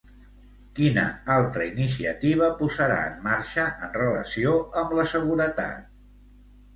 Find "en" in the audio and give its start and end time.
3.09-3.19, 3.89-3.91